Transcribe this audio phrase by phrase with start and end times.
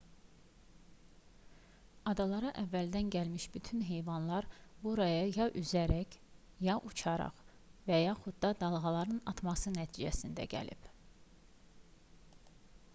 [2.11, 4.47] adalara əvvəldən gəlmiş bütün heyvanlar
[4.87, 6.17] buraya ya üzərək
[6.69, 7.43] ya uçaraq
[7.91, 10.89] və yaxud da dalğaların atması nəticəsində gəlib